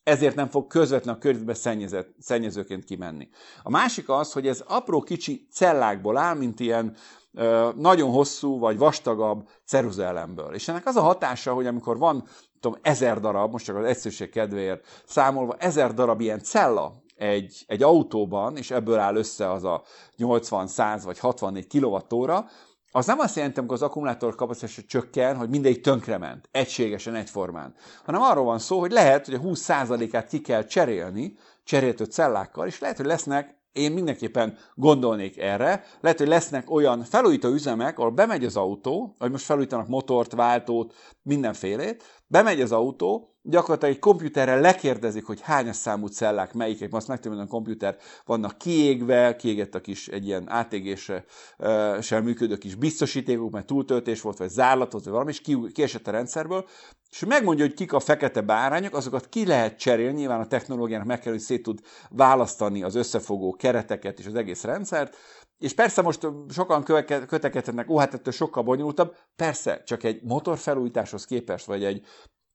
Ezért 0.07 0.35
nem 0.35 0.49
fog 0.49 0.67
közvetlenül 0.67 1.19
a 1.19 1.23
környezetbe 1.23 2.13
szennyezőként 2.19 2.83
kimenni. 2.83 3.29
A 3.63 3.69
másik 3.69 4.09
az, 4.09 4.33
hogy 4.33 4.47
ez 4.47 4.63
apró 4.67 5.01
kicsi 5.01 5.47
cellákból 5.51 6.17
áll, 6.17 6.35
mint 6.35 6.59
ilyen 6.59 6.95
nagyon 7.75 8.11
hosszú 8.11 8.59
vagy 8.59 8.77
vastagabb 8.77 9.47
ceruzelemből. 9.65 10.53
És 10.53 10.67
ennek 10.67 10.85
az 10.85 10.95
a 10.95 11.01
hatása, 11.01 11.53
hogy 11.53 11.67
amikor 11.67 11.97
van 11.97 12.27
tudom, 12.59 12.79
ezer 12.81 13.19
darab, 13.19 13.51
most 13.51 13.65
csak 13.65 13.75
az 13.75 13.85
egyszerűség 13.85 14.29
kedvéért 14.29 15.03
számolva, 15.05 15.55
ezer 15.57 15.93
darab 15.93 16.21
ilyen 16.21 16.39
cella 16.39 17.03
egy, 17.15 17.63
egy 17.67 17.83
autóban, 17.83 18.57
és 18.57 18.71
ebből 18.71 18.99
áll 18.99 19.15
össze 19.15 19.51
az 19.51 19.63
a 19.63 19.83
80, 20.15 20.67
100 20.67 21.05
vagy 21.05 21.19
64 21.19 21.67
kWh, 21.67 22.45
az 22.91 23.05
nem 23.05 23.19
azt 23.19 23.35
jelenti, 23.35 23.59
amikor 23.59 23.75
az 23.75 23.81
akkumulátor 23.81 24.35
kapacitása 24.35 24.81
csökken, 24.87 25.35
hogy 25.35 25.49
mindegyik 25.49 25.81
tönkrement, 25.81 26.49
egységesen, 26.51 27.15
egyformán, 27.15 27.75
hanem 28.05 28.21
arról 28.21 28.43
van 28.43 28.59
szó, 28.59 28.79
hogy 28.79 28.91
lehet, 28.91 29.25
hogy 29.25 29.33
a 29.33 29.39
20%-át 29.39 30.27
ki 30.27 30.41
kell 30.41 30.63
cserélni, 30.63 31.37
cseréltő 31.63 32.03
cellákkal, 32.03 32.67
és 32.67 32.79
lehet, 32.79 32.97
hogy 32.97 33.05
lesznek 33.05 33.55
én 33.77 33.91
mindenképpen 33.91 34.57
gondolnék 34.73 35.37
erre. 35.37 35.83
Lehet, 36.01 36.17
hogy 36.17 36.27
lesznek 36.27 36.71
olyan 36.71 37.03
felújító 37.03 37.49
üzemek, 37.49 37.99
ahol 37.99 38.11
bemegy 38.11 38.45
az 38.45 38.55
autó, 38.55 39.15
vagy 39.17 39.31
most 39.31 39.45
felújítanak 39.45 39.87
motort, 39.87 40.33
váltót, 40.33 40.93
mindenfélét, 41.21 42.16
bemegy 42.27 42.61
az 42.61 42.71
autó, 42.71 43.37
gyakorlatilag 43.41 43.93
egy 43.93 43.99
komputerrel 43.99 44.61
lekérdezik, 44.61 45.25
hogy 45.25 45.41
hányas 45.41 45.75
számú 45.75 46.07
cellák 46.07 46.53
melyikek, 46.53 46.93
azt 46.93 47.07
hogy 47.07 47.39
a 47.39 47.45
komputer 47.47 47.97
vannak 48.25 48.57
kiégve, 48.57 49.35
kiégett 49.35 49.75
a 49.75 49.81
kis 49.81 50.07
egy 50.07 50.25
ilyen 50.25 50.47
uh, 51.57 52.01
sem 52.01 52.23
működő 52.23 52.57
kis 52.57 52.75
biztosítékok, 52.75 53.51
mert 53.51 53.65
túltöltés 53.65 54.21
volt, 54.21 54.37
vagy 54.37 54.49
zárlatot, 54.49 55.03
vagy 55.03 55.11
valami, 55.11 55.31
és 55.31 55.41
ki, 55.41 55.57
kiesett 55.73 56.07
a 56.07 56.11
rendszerből, 56.11 56.65
és 57.11 57.25
megmondja, 57.25 57.65
hogy 57.65 57.73
kik 57.73 57.93
a 57.93 57.99
fekete 57.99 58.41
bárányok, 58.41 58.95
azokat 58.95 59.29
ki 59.29 59.45
lehet 59.45 59.79
cserélni, 59.79 60.17
nyilván 60.17 60.39
a 60.39 60.47
technológiának 60.47 61.07
meg 61.07 61.19
kell, 61.19 61.31
hogy 61.31 61.41
szét 61.41 61.63
tud 61.63 61.79
választani 62.09 62.83
az 62.83 62.95
összefogó 62.95 63.55
kereteket 63.55 64.19
és 64.19 64.25
az 64.25 64.35
egész 64.35 64.63
rendszert, 64.63 65.15
és 65.57 65.73
persze 65.73 66.01
most 66.01 66.27
sokan 66.49 66.83
kötekedhetnek, 67.27 67.89
ó, 67.89 67.97
hát 67.97 68.13
ettől 68.13 68.33
sokkal 68.33 68.63
bonyolultabb, 68.63 69.15
persze, 69.35 69.83
csak 69.83 70.03
egy 70.03 70.21
motorfelújításhoz 70.23 71.25
képest, 71.25 71.65
vagy 71.65 71.83
egy 71.83 72.05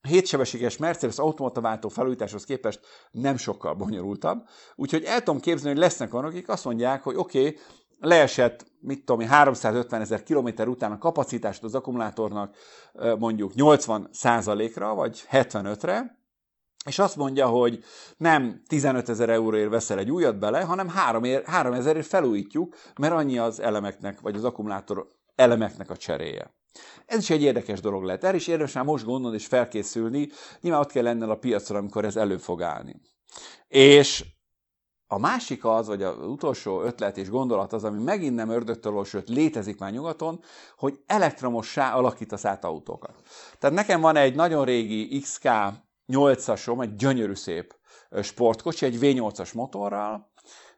hétsebességes 0.09 0.77
Mercedes 0.77 1.19
automataváltó 1.19 1.89
felújításhoz 1.89 2.45
képest 2.45 2.81
nem 3.11 3.37
sokkal 3.37 3.75
bonyolultabb. 3.75 4.45
Úgyhogy 4.75 5.05
el 5.05 5.23
tudom 5.23 5.41
képzelni, 5.41 5.71
hogy 5.71 5.89
lesznek 5.89 6.15
olyanok, 6.15 6.33
akik 6.33 6.49
azt 6.49 6.65
mondják, 6.65 7.03
hogy 7.03 7.17
oké, 7.17 7.39
okay, 7.39 7.59
leesett, 7.99 8.67
mit 8.81 9.05
tudom 9.05 9.27
350 9.27 10.01
ezer 10.01 10.23
kilométer 10.23 10.69
után 10.69 10.93
a 10.93 10.99
kapacitást 10.99 11.63
az 11.63 11.75
akkumulátornak 11.75 12.57
mondjuk 13.19 13.55
80 13.55 14.11
ra 14.75 14.95
vagy 14.95 15.23
75-re, 15.31 16.22
és 16.85 16.99
azt 16.99 17.17
mondja, 17.17 17.47
hogy 17.47 17.85
nem 18.17 18.63
15 18.67 19.09
ezer 19.09 19.29
euróért 19.29 19.71
veszel 19.71 19.99
egy 19.99 20.11
újat 20.11 20.39
bele, 20.39 20.61
hanem 20.61 20.89
3 20.89 21.73
ezerért 21.73 22.07
felújítjuk, 22.07 22.75
mert 22.99 23.13
annyi 23.13 23.39
az 23.39 23.61
elemeknek, 23.61 24.21
vagy 24.21 24.37
az 24.37 24.45
akkumulátor 24.45 25.09
elemeknek 25.35 25.91
a 25.91 25.97
cseréje. 25.97 26.55
Ez 27.07 27.19
is 27.19 27.31
egy 27.31 27.43
érdekes 27.43 27.81
dolog 27.81 28.03
lehet. 28.03 28.25
Erre 28.25 28.37
is 28.37 28.47
érdemes 28.47 28.73
már 28.73 28.85
most 28.85 29.05
gondolni 29.05 29.37
és 29.37 29.47
felkészülni. 29.47 30.29
Nyilván 30.61 30.81
ott 30.81 30.91
kell 30.91 31.03
lennel 31.03 31.31
a 31.31 31.37
piacra, 31.37 31.79
amikor 31.79 32.05
ez 32.05 32.17
elő 32.17 32.37
fog 32.37 32.63
állni. 32.63 33.01
És 33.69 34.25
a 35.07 35.19
másik 35.19 35.65
az, 35.65 35.87
vagy 35.87 36.03
az 36.03 36.27
utolsó 36.27 36.83
ötlet 36.83 37.17
és 37.17 37.29
gondolat 37.29 37.73
az, 37.73 37.85
ami 37.85 38.03
megint 38.03 38.35
nem 38.35 38.51
ördögtől 38.51 39.05
sőt 39.05 39.29
létezik 39.29 39.79
már 39.79 39.93
nyugaton, 39.93 40.41
hogy 40.77 41.01
elektromossá 41.07 41.95
alakítasz 41.95 42.45
át 42.45 42.65
autókat. 42.65 43.15
Tehát 43.59 43.77
nekem 43.77 44.01
van 44.01 44.17
egy 44.17 44.35
nagyon 44.35 44.65
régi 44.65 45.21
XK 45.21 45.49
8-asom, 46.13 46.83
egy 46.83 46.95
gyönyörű 46.95 47.35
szép 47.35 47.75
sportkocsi, 48.23 48.87
egy 48.87 48.99
V8-as 49.01 49.55
motorral, 49.55 50.31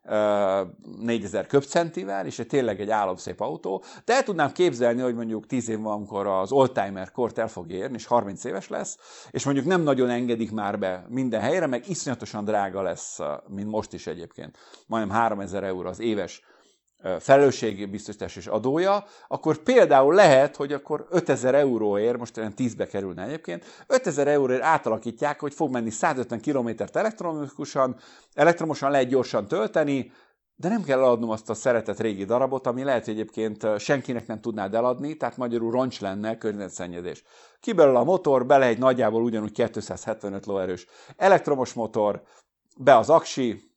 4000 0.04 1.46
köbcentivel, 1.46 2.26
és 2.26 2.38
egy 2.38 2.46
tényleg 2.46 2.80
egy 2.80 2.90
álomszép 2.90 3.40
autó, 3.40 3.84
de 4.04 4.14
el 4.14 4.22
tudnám 4.22 4.52
képzelni, 4.52 5.00
hogy 5.00 5.14
mondjuk 5.14 5.46
10 5.46 5.68
év 5.68 5.80
van, 5.80 5.92
amikor 5.92 6.26
az 6.26 6.52
oldtimer 6.52 7.10
kort 7.10 7.38
el 7.38 7.48
fog 7.48 7.70
érni, 7.70 7.94
és 7.96 8.06
30 8.06 8.44
éves 8.44 8.68
lesz, 8.68 8.98
és 9.30 9.44
mondjuk 9.44 9.66
nem 9.66 9.82
nagyon 9.82 10.10
engedik 10.10 10.52
már 10.52 10.78
be 10.78 11.06
minden 11.08 11.40
helyre, 11.40 11.66
meg 11.66 11.88
iszonyatosan 11.88 12.44
drága 12.44 12.82
lesz, 12.82 13.18
mint 13.48 13.70
most 13.70 13.92
is 13.92 14.06
egyébként. 14.06 14.58
Majdnem 14.86 15.16
3000 15.16 15.64
euró 15.64 15.88
az 15.88 16.00
éves 16.00 16.42
felelősségi 17.18 17.84
biztosítás 17.84 18.37
és 18.37 18.46
adója, 18.46 19.04
akkor 19.28 19.56
például 19.56 20.14
lehet, 20.14 20.56
hogy 20.56 20.73
akkor 20.73 21.06
5000 21.11 21.54
euróért, 21.54 22.18
most 22.18 22.37
olyan 22.37 22.52
10-be 22.56 22.87
kerülne 22.87 23.25
egyébként, 23.25 23.64
5000 23.87 24.28
euróért 24.28 24.62
átalakítják, 24.62 25.40
hogy 25.40 25.54
fog 25.54 25.70
menni 25.70 25.90
150 25.90 26.40
kilométert 26.40 26.96
elektronikusan, 26.96 27.96
elektromosan 28.34 28.90
lehet 28.90 29.08
gyorsan 29.08 29.46
tölteni, 29.46 30.12
de 30.56 30.68
nem 30.68 30.82
kell 30.82 30.99
eladnom 30.99 31.30
azt 31.30 31.50
a 31.50 31.54
szeretett 31.54 32.00
régi 32.00 32.25
darabot, 32.25 32.66
ami 32.66 32.84
lehet, 32.84 33.04
hogy 33.04 33.14
egyébként 33.14 33.78
senkinek 33.78 34.26
nem 34.26 34.40
tudnád 34.40 34.75
eladni, 34.75 35.16
tehát 35.16 35.37
magyarul 35.37 35.70
roncs 35.70 36.00
lenne 36.00 36.38
környezetszennyezés. 36.38 37.23
Kibelül 37.61 37.96
a 37.96 38.04
motor, 38.04 38.46
bele 38.46 38.66
egy 38.66 38.78
nagyjából 38.78 39.23
ugyanúgy 39.23 39.52
275 39.52 40.46
lóerős 40.46 40.87
elektromos 41.16 41.73
motor, 41.73 42.23
be 42.76 42.96
az 42.96 43.11
aksi, 43.11 43.73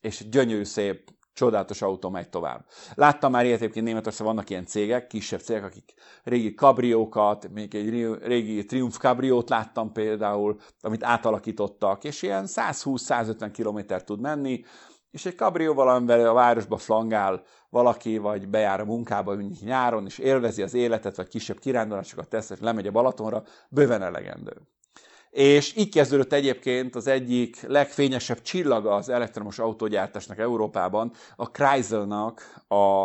és 0.00 0.28
gyönyörű 0.28 0.64
szép 0.64 1.13
csodálatos 1.34 1.82
autó 1.82 2.10
megy 2.10 2.28
tovább. 2.28 2.66
Láttam 2.94 3.30
már 3.30 3.44
ilyet, 3.44 3.60
egyébként 3.60 3.86
Németországban 3.86 4.34
vannak 4.34 4.50
ilyen 4.50 4.66
cégek, 4.66 5.06
kisebb 5.06 5.40
cégek, 5.40 5.64
akik 5.64 5.94
régi 6.22 6.54
kabriókat, 6.54 7.48
még 7.48 7.74
egy 7.74 8.18
régi 8.22 8.64
Triumph 8.64 8.98
kabriót 8.98 9.48
láttam 9.48 9.92
például, 9.92 10.56
amit 10.80 11.04
átalakítottak, 11.04 12.04
és 12.04 12.22
ilyen 12.22 12.44
120-150 12.46 13.50
km 13.56 13.94
tud 14.04 14.20
menni, 14.20 14.64
és 15.10 15.26
egy 15.26 15.34
kabrióval, 15.34 15.88
amivel 15.88 16.28
a 16.28 16.32
városba 16.32 16.76
flangál 16.76 17.42
valaki, 17.70 18.18
vagy 18.18 18.48
bejár 18.48 18.80
a 18.80 18.84
munkába 18.84 19.34
nyáron, 19.60 20.06
és 20.06 20.18
élvezi 20.18 20.62
az 20.62 20.74
életet, 20.74 21.16
vagy 21.16 21.28
kisebb 21.28 21.58
kirándulásokat 21.58 22.28
tesz, 22.28 22.50
és 22.50 22.60
lemegy 22.60 22.86
a 22.86 22.90
Balatonra, 22.90 23.42
bőven 23.68 24.02
elegendő. 24.02 24.52
És 25.34 25.76
így 25.76 25.88
kezdődött 25.88 26.32
egyébként 26.32 26.94
az 26.94 27.06
egyik 27.06 27.62
legfényesebb 27.62 28.42
csillaga 28.42 28.94
az 28.94 29.08
elektromos 29.08 29.58
autógyártásnak 29.58 30.38
Európában, 30.38 31.12
a 31.36 31.44
Chryslernak 31.50 32.62
a, 32.68 33.02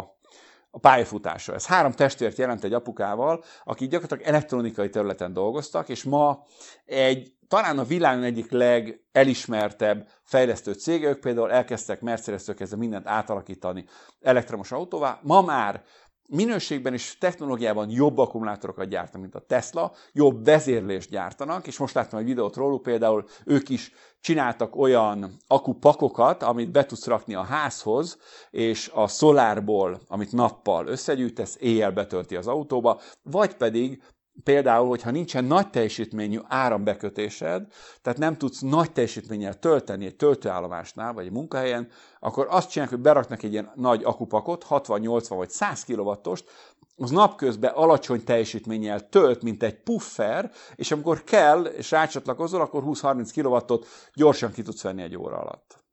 a 0.71 0.79
pályafutása. 0.81 1.53
Ez 1.53 1.65
három 1.65 1.91
testvért 1.91 2.37
jelent 2.37 2.63
egy 2.63 2.73
apukával, 2.73 3.43
akik 3.63 3.89
gyakorlatilag 3.89 4.33
elektronikai 4.33 4.89
területen 4.89 5.33
dolgoztak, 5.33 5.89
és 5.89 6.03
ma 6.03 6.45
egy 6.85 7.33
talán 7.47 7.79
a 7.79 7.83
világon 7.83 8.23
egyik 8.23 8.51
legelismertebb 8.51 10.07
fejlesztő 10.23 10.73
cégek, 10.73 11.19
például 11.19 11.51
elkezdtek 11.51 12.01
Mercedes-től 12.01 12.55
kezdve 12.55 12.77
mindent 12.77 13.07
átalakítani 13.07 13.85
elektromos 14.21 14.71
autóvá. 14.71 15.19
Ma 15.21 15.41
már 15.41 15.83
minőségben 16.29 16.93
és 16.93 17.17
technológiában 17.17 17.89
jobb 17.89 18.17
akkumulátorokat 18.17 18.89
gyártanak, 18.89 19.21
mint 19.21 19.35
a 19.35 19.45
Tesla, 19.47 19.91
jobb 20.13 20.45
vezérlést 20.45 21.09
gyártanak, 21.09 21.67
és 21.67 21.77
most 21.77 21.93
láttam 21.93 22.19
egy 22.19 22.25
videót 22.25 22.55
róluk, 22.55 22.81
például 22.81 23.25
ők 23.45 23.69
is 23.69 23.91
csináltak 24.21 24.75
olyan 24.75 25.37
akupakokat, 25.47 26.43
amit 26.43 26.71
be 26.71 26.85
tudsz 26.85 27.05
rakni 27.05 27.33
a 27.33 27.43
házhoz, 27.43 28.17
és 28.49 28.91
a 28.93 29.07
szolárból, 29.07 29.99
amit 30.07 30.31
nappal 30.31 30.87
összegyűjtesz, 30.87 31.57
éjjel 31.59 31.91
betölti 31.91 32.35
az 32.35 32.47
autóba, 32.47 32.99
vagy 33.23 33.55
pedig 33.55 34.01
Például, 34.43 34.87
hogyha 34.87 35.11
nincsen 35.11 35.45
nagy 35.45 35.69
teljesítményű 35.69 36.39
árambekötésed, 36.47 37.67
tehát 38.01 38.19
nem 38.19 38.37
tudsz 38.37 38.59
nagy 38.59 38.91
teljesítménnyel 38.91 39.59
tölteni 39.59 40.05
egy 40.05 40.15
töltőállomásnál, 40.15 41.13
vagy 41.13 41.25
egy 41.25 41.31
munkahelyen, 41.31 41.87
akkor 42.19 42.47
azt 42.49 42.69
csinálják, 42.69 42.95
hogy 42.95 43.03
beraknak 43.03 43.43
egy 43.43 43.51
ilyen 43.51 43.71
nagy 43.75 44.03
akupakot, 44.03 44.63
60, 44.63 44.99
80 44.99 45.37
vagy 45.37 45.49
100 45.49 45.83
kW-ost, 45.83 46.49
az 46.95 47.09
napközben 47.09 47.73
alacsony 47.73 48.23
teljesítménnyel 48.23 49.09
tölt, 49.09 49.43
mint 49.43 49.63
egy 49.63 49.83
puffer, 49.83 50.51
és 50.75 50.91
amikor 50.91 51.23
kell, 51.23 51.65
és 51.65 51.91
rácsatlakozol, 51.91 52.61
akkor 52.61 52.83
20-30 52.85 53.29
kW-ot 53.35 53.87
gyorsan 54.13 54.51
ki 54.51 54.61
tudsz 54.61 54.81
venni 54.81 55.01
egy 55.01 55.17
óra 55.17 55.37
alatt. 55.37 55.83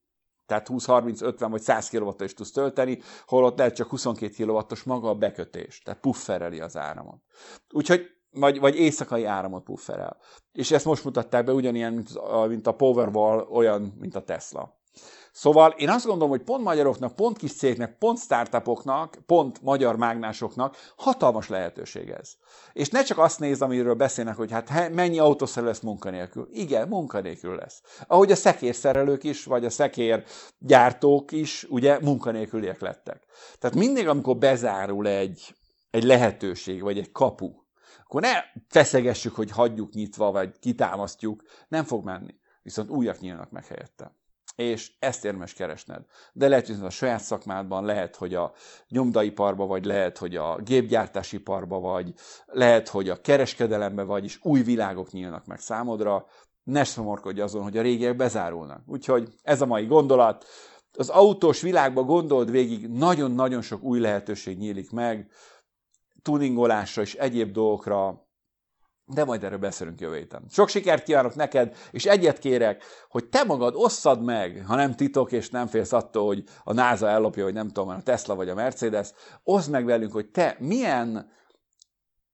Tehát 0.47 0.67
20, 0.67 0.85
30, 0.85 1.21
50 1.21 1.51
vagy 1.51 1.61
100 1.61 1.89
kw 1.89 2.25
is 2.25 2.35
tudsz 2.35 2.51
tölteni, 2.51 3.01
holott 3.27 3.59
lehet 3.59 3.75
csak 3.75 3.89
22 3.89 4.45
kW-os 4.45 4.83
maga 4.83 5.09
a 5.09 5.15
bekötés, 5.15 5.83
tehát 5.83 6.01
puffereli 6.01 6.61
az 6.61 6.77
áramot. 6.77 7.21
Úgyhogy 7.73 8.16
vagy, 8.31 8.61
vagy 8.61 8.77
éjszakai 8.77 9.25
áramot 9.25 9.65
pufferel. 9.65 10.17
És 10.53 10.71
ezt 10.71 10.85
most 10.85 11.05
mutatták 11.05 11.45
be 11.45 11.53
ugyanilyen, 11.53 11.93
mint, 11.93 12.11
a, 12.11 12.47
mint 12.47 12.67
a 12.67 12.75
Powerwall, 12.75 13.47
olyan, 13.51 13.97
mint 13.99 14.17
a 14.17 14.25
Tesla. 14.25 14.77
Szóval 15.33 15.71
én 15.71 15.89
azt 15.89 16.07
gondolom, 16.07 16.31
hogy 16.31 16.43
pont 16.43 16.65
magyaroknak, 16.65 17.15
pont 17.15 17.37
kis 17.37 17.53
cégnek, 17.53 17.99
pont 17.99 18.19
startupoknak, 18.19 19.19
pont 19.27 19.63
magyar 19.63 19.97
mágnásoknak 19.97 20.77
hatalmas 20.97 21.49
lehetőség 21.49 22.09
ez. 22.09 22.33
És 22.73 22.89
ne 22.89 23.03
csak 23.03 23.19
azt 23.19 23.41
nézd, 23.41 23.63
amiről 23.63 23.95
beszélnek, 23.95 24.37
hogy 24.37 24.51
hát 24.51 24.93
mennyi 24.93 25.19
autószerelő 25.19 25.71
lesz 25.71 25.81
munkanélkül. 25.81 26.49
Igen, 26.53 26.89
munkanélkül 26.89 27.55
lesz. 27.55 27.83
Ahogy 28.07 28.33
a 28.33 28.37
szekérszerelők 28.37 29.25
is, 29.25 29.45
vagy 29.45 29.65
a 29.65 29.71
szekérgyártók 29.71 31.33
is, 31.33 31.67
ugye, 31.69 31.99
munkanélküliek 32.01 32.81
lettek. 32.81 33.27
Tehát 33.59 33.77
mindig, 33.77 34.09
amikor 34.09 34.37
bezárul 34.37 35.09
egy, 35.09 35.55
egy 35.91 36.05
lehetőség, 36.05 36.83
vagy 36.83 36.99
egy 36.99 37.13
kapu, 37.13 37.51
akkor 38.07 38.21
ne 38.21 38.63
feszegessük, 38.69 39.35
hogy 39.35 39.51
hagyjuk 39.51 39.93
nyitva, 39.93 40.31
vagy 40.31 40.59
kitámasztjuk, 40.59 41.43
nem 41.69 41.85
fog 41.85 42.05
menni. 42.05 42.35
Viszont 42.63 42.91
újak 42.91 43.21
nyílnak 43.21 43.51
meg 43.51 43.67
helyette. 43.67 44.17
És 44.57 44.93
ezt 44.99 45.25
érdemes 45.25 45.55
keresned. 45.55 46.05
De 46.33 46.49
lehet, 46.49 46.67
hogy 46.67 46.77
a 46.83 46.91
saját 46.91 47.23
szakmádban, 47.23 47.85
lehet, 47.85 48.17
hogy 48.17 48.35
a 48.35 48.53
nyomdaiparba, 48.89 49.67
vagy 49.67 49.85
lehet, 49.85 50.19
hogy 50.19 50.37
a 50.37 50.57
gépgyártásiparba, 50.63 51.81
vagy 51.81 52.15
lehet, 52.47 52.89
hogy 52.89 53.09
a 53.09 53.21
kereskedelembe 53.21 54.03
vagy, 54.03 54.25
és 54.25 54.39
új 54.43 54.63
világok 54.63 55.11
nyílnak 55.11 55.47
meg 55.47 55.59
számodra. 55.61 56.27
Ne 56.63 56.85
szomorkodj 56.85 57.41
azon, 57.41 57.63
hogy 57.63 57.77
a 57.77 57.83
régiek 57.83 58.17
bezárulnak. 58.17 58.83
Úgyhogy 58.87 59.29
ez 59.43 59.61
a 59.61 59.67
mai 59.67 59.87
gondolat. 59.87 60.45
Az 60.93 61.09
autós 61.09 61.61
világba 61.61 62.03
gondold 62.03 62.51
végig, 62.51 62.89
nagyon-nagyon 62.89 63.63
sok 63.63 63.83
új 63.83 64.01
lehetőség 64.01 64.59
nyílik 64.59 64.91
meg 64.91 65.31
tuningolásra 66.27 67.03
és 67.03 67.15
egyéb 67.15 67.53
dolgokra, 67.53 68.29
de 69.05 69.25
majd 69.25 69.45
erről 69.45 69.59
beszélünk 69.59 70.01
jövő 70.01 70.17
héten. 70.17 70.45
Sok 70.51 70.69
sikert 70.69 71.03
kívánok 71.05 71.35
neked, 71.35 71.77
és 71.91 72.05
egyet 72.05 72.39
kérek, 72.39 72.85
hogy 73.09 73.29
te 73.29 73.45
magad 73.45 73.75
osszad 73.77 74.23
meg, 74.23 74.65
ha 74.67 74.75
nem 74.75 74.95
titok, 74.95 75.33
és 75.33 75.51
nem 75.51 75.67
félsz 75.67 75.93
attól, 75.93 76.27
hogy 76.27 76.45
a 76.65 76.73
NASA 76.73 77.09
ellopja, 77.09 77.45
vagy 77.45 77.55
nem 77.55 77.67
tudom, 77.67 77.89
a 77.89 78.03
Tesla 78.03 78.35
vagy 78.35 78.49
a 78.49 78.55
Mercedes, 78.55 79.13
oszd 79.43 79.71
meg 79.71 79.85
velünk, 79.85 80.13
hogy 80.13 80.31
te 80.31 80.57
milyen 80.59 81.31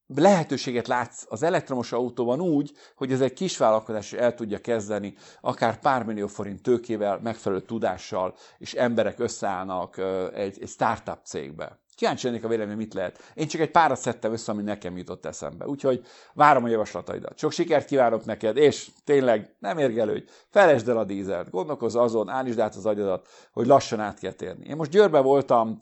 lehetőséget 0.06 0.86
látsz 0.86 1.24
az 1.28 1.42
elektromos 1.42 1.92
autóban 1.92 2.40
úgy, 2.40 2.72
hogy 2.96 3.12
ez 3.12 3.20
egy 3.20 3.32
kis 3.32 3.56
vállalkozás 3.56 4.12
el 4.12 4.34
tudja 4.34 4.58
kezdeni, 4.58 5.14
akár 5.40 5.78
pár 5.78 6.04
millió 6.04 6.26
forint 6.26 6.62
tőkével, 6.62 7.18
megfelelő 7.22 7.60
tudással, 7.60 8.34
és 8.58 8.74
emberek 8.74 9.18
összeállnak 9.18 9.98
egy, 10.34 10.62
egy 10.62 10.68
startup 10.68 11.18
cégbe. 11.24 11.81
Kíváncsi 11.96 12.26
lennék 12.26 12.44
a 12.44 12.48
vélemény, 12.48 12.76
mit 12.76 12.94
lehet. 12.94 13.32
Én 13.34 13.46
csak 13.46 13.60
egy 13.60 13.70
párat 13.70 13.98
szedtem 13.98 14.32
össze, 14.32 14.52
ami 14.52 14.62
nekem 14.62 14.96
jutott 14.96 15.26
eszembe. 15.26 15.66
Úgyhogy 15.66 16.02
várom 16.34 16.64
a 16.64 16.68
javaslataidat. 16.68 17.38
Sok 17.38 17.52
sikert 17.52 17.86
kívánok 17.86 18.24
neked, 18.24 18.56
és 18.56 18.90
tényleg 19.04 19.54
nem 19.58 19.78
érgelődj, 19.78 20.24
felesd 20.50 20.88
el 20.88 20.98
a 20.98 21.04
dízelt, 21.04 21.50
gondolkozz 21.50 21.94
azon, 21.94 22.28
állítsd 22.28 22.58
át 22.58 22.74
az 22.74 22.86
agyadat, 22.86 23.28
hogy 23.52 23.66
lassan 23.66 24.00
át 24.00 24.18
kell 24.18 24.32
térni. 24.32 24.66
Én 24.66 24.76
most 24.76 24.90
Győrbe 24.90 25.20
voltam, 25.20 25.78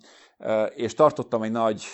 és 0.74 0.94
tartottam 0.94 1.42
egy 1.42 1.50
nagy 1.50 1.86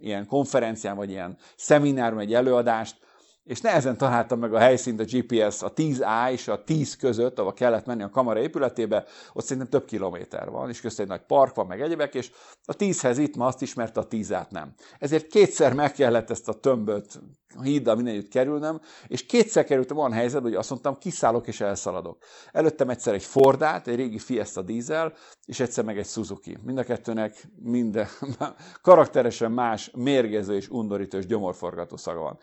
ilyen 0.00 0.26
konferencián, 0.26 0.96
vagy 0.96 1.10
ilyen 1.10 1.36
szemináron 1.56 2.18
egy 2.18 2.34
előadást, 2.34 2.96
és 3.44 3.60
nehezen 3.60 3.96
találtam 3.96 4.38
meg 4.38 4.54
a 4.54 4.58
helyszínt 4.58 5.00
a 5.00 5.04
GPS 5.04 5.62
a 5.62 5.72
10A 5.72 6.30
és 6.30 6.48
a 6.48 6.64
10 6.64 6.96
között, 6.96 7.38
ahol 7.38 7.52
kellett 7.52 7.86
menni 7.86 8.02
a 8.02 8.10
kamera 8.10 8.40
épületébe, 8.40 9.04
ott 9.32 9.44
szerintem 9.44 9.68
több 9.68 9.84
kilométer 9.84 10.50
van, 10.50 10.68
és 10.68 10.80
között 10.80 10.98
egy 10.98 11.06
nagy 11.06 11.26
park 11.26 11.54
van, 11.54 11.66
meg 11.66 11.80
egyebek, 11.80 12.14
és 12.14 12.30
a 12.64 12.76
10-hez 12.76 13.16
itt 13.18 13.36
ma 13.36 13.46
azt 13.46 13.62
ismerte, 13.62 14.00
a 14.00 14.04
10 14.04 14.32
át 14.32 14.50
nem. 14.50 14.74
Ezért 14.98 15.26
kétszer 15.26 15.72
meg 15.72 15.92
kellett 15.92 16.30
ezt 16.30 16.48
a 16.48 16.52
tömböt 16.52 17.20
híddal 17.62 17.94
mindenütt 17.94 18.28
kerülnem, 18.28 18.80
és 19.06 19.26
kétszer 19.26 19.64
kerültem 19.64 19.96
olyan 19.96 20.12
helyzetbe, 20.12 20.48
hogy 20.48 20.56
azt 20.56 20.70
mondtam, 20.70 20.98
kiszállok 20.98 21.46
és 21.46 21.60
elszaladok. 21.60 22.24
Előttem 22.52 22.88
egyszer 22.88 23.14
egy 23.14 23.24
Fordát, 23.24 23.86
egy 23.86 23.96
régi 23.96 24.18
Fiesta 24.18 24.62
dízel, 24.62 25.12
és 25.44 25.60
egyszer 25.60 25.84
meg 25.84 25.98
egy 25.98 26.06
Suzuki. 26.06 26.58
Mind 26.64 26.78
a 26.78 26.82
kettőnek 26.82 27.48
minden 27.62 28.08
karakteresen 28.82 29.52
más, 29.52 29.90
mérgező 29.94 30.54
és 30.54 30.68
undorító 30.68 31.18
és 31.18 31.26
gyomorforgató 31.26 31.96
szaga 31.96 32.20
van 32.20 32.38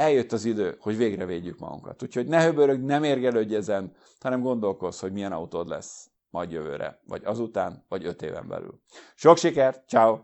eljött 0.00 0.32
az 0.32 0.44
idő, 0.44 0.76
hogy 0.80 0.96
végre 0.96 1.26
védjük 1.26 1.58
magunkat. 1.58 2.02
Úgyhogy 2.02 2.26
ne 2.26 2.44
höbörög, 2.44 2.80
nem 2.80 3.04
érgelődj 3.04 3.54
ezen, 3.54 3.92
hanem 4.20 4.40
gondolkozz, 4.40 5.00
hogy 5.00 5.12
milyen 5.12 5.32
autód 5.32 5.68
lesz 5.68 6.10
majd 6.30 6.50
jövőre, 6.50 7.00
vagy 7.06 7.22
azután, 7.24 7.84
vagy 7.88 8.04
öt 8.04 8.22
éven 8.22 8.48
belül. 8.48 8.80
Sok 9.14 9.36
sikert, 9.36 9.88
ciao. 9.88 10.18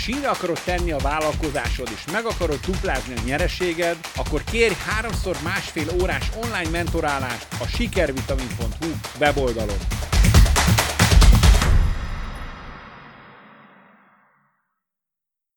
sínre 0.00 0.28
akarod 0.28 0.58
tenni 0.64 0.92
a 0.92 0.98
vállalkozásod 0.98 1.88
és 1.94 2.12
meg 2.12 2.24
akarod 2.24 2.60
duplázni 2.60 3.14
a 3.16 3.22
nyereséged, 3.24 3.96
akkor 4.16 4.44
kérj 4.44 4.74
háromszor 4.74 5.36
másfél 5.44 5.86
órás 6.02 6.30
online 6.42 6.70
mentorálást 6.70 7.46
a 7.60 7.66
sikervitamin.hu 7.66 8.90
weboldalon. 9.18 10.09